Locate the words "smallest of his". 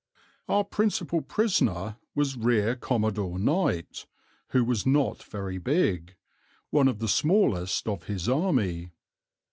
7.07-8.27